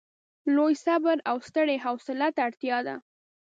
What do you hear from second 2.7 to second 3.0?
ده.